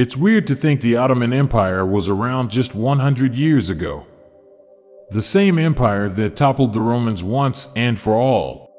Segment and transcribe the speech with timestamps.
[0.00, 4.06] It's weird to think the Ottoman Empire was around just 100 years ago.
[5.10, 8.70] The same empire that toppled the Romans once and for all.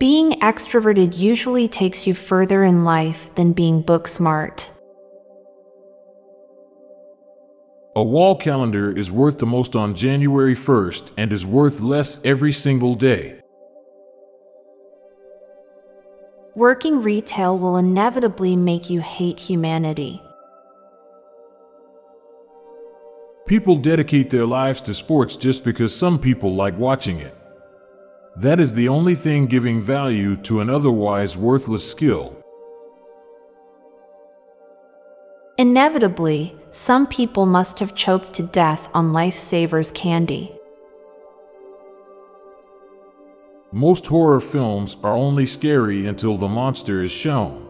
[0.00, 4.70] Being extroverted usually takes you further in life than being book smart.
[7.96, 12.54] A wall calendar is worth the most on January 1st and is worth less every
[12.54, 13.42] single day.
[16.56, 20.22] Working retail will inevitably make you hate humanity.
[23.46, 27.36] People dedicate their lives to sports just because some people like watching it.
[28.36, 32.34] That is the only thing giving value to an otherwise worthless skill.
[35.58, 40.55] Inevitably, some people must have choked to death on Lifesavers candy.
[43.76, 47.62] Most horror films are only scary until the monster is shown.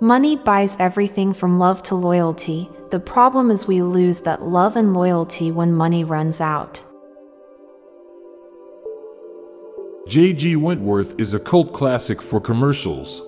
[0.00, 2.70] Money buys everything from love to loyalty.
[2.92, 6.84] The problem is we lose that love and loyalty when money runs out.
[10.06, 10.54] J.G.
[10.54, 13.20] Wentworth is a cult classic for commercials.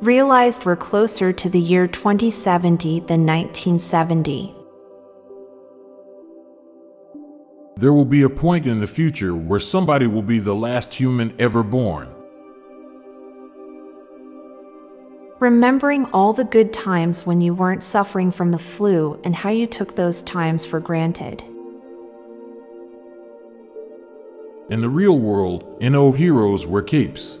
[0.00, 4.54] realized we're closer to the year 2070 than 1970.
[7.78, 11.32] There will be a point in the future where somebody will be the last human
[11.38, 12.08] ever born.
[15.38, 19.68] Remembering all the good times when you weren't suffering from the flu and how you
[19.68, 21.44] took those times for granted.
[24.70, 27.38] In the real world, no heroes wear capes.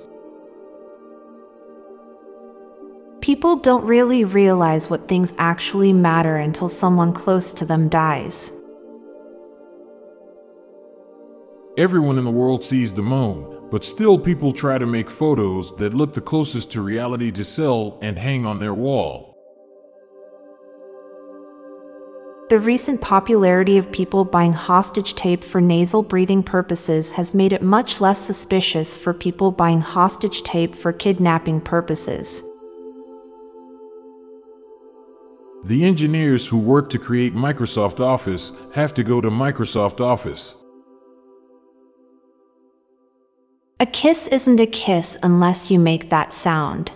[3.20, 8.52] People don't really realize what things actually matter until someone close to them dies.
[11.78, 15.94] Everyone in the world sees the moon, but still people try to make photos that
[15.94, 19.36] look the closest to reality to sell and hang on their wall.
[22.48, 27.62] The recent popularity of people buying hostage tape for nasal breathing purposes has made it
[27.62, 32.42] much less suspicious for people buying hostage tape for kidnapping purposes.
[35.66, 40.56] The engineers who work to create Microsoft Office have to go to Microsoft Office.
[43.80, 46.90] A kiss isn't a kiss unless you make that sound.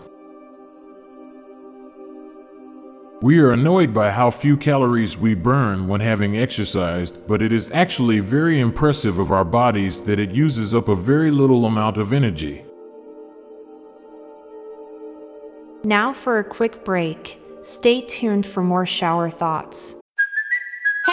[3.21, 7.71] We are annoyed by how few calories we burn when having exercised, but it is
[7.71, 12.13] actually very impressive of our bodies that it uses up a very little amount of
[12.13, 12.65] energy.
[15.85, 17.41] Now for a quick break.
[17.63, 19.95] Stay tuned for more shower thoughts.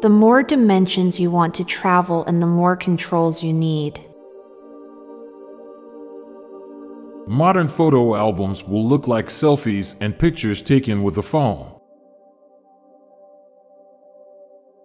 [0.00, 4.00] The more dimensions you want to travel and the more controls you need.
[7.26, 11.74] Modern photo albums will look like selfies and pictures taken with a phone.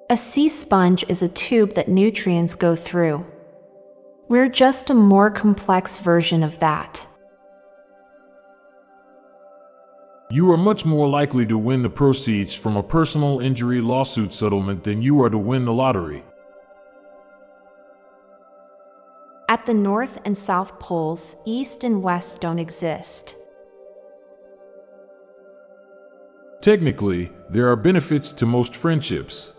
[0.09, 3.23] A sea sponge is a tube that nutrients go through.
[4.27, 7.05] We're just a more complex version of that.
[10.33, 14.83] You are much more likely to win the proceeds from a personal injury lawsuit settlement
[14.83, 16.23] than you are to win the lottery.
[19.47, 23.35] At the North and South Poles, East and West don't exist.
[26.61, 29.53] Technically, there are benefits to most friendships.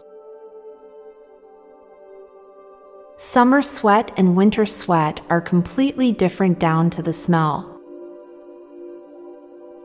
[3.17, 7.74] Summer sweat and winter sweat are completely different down to the smell.